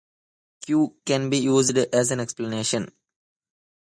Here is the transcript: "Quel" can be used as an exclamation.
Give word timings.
"Quel" 0.65 0.95
can 1.05 1.29
be 1.29 1.37
used 1.37 1.77
as 1.77 2.09
an 2.09 2.19
exclamation. 2.21 2.91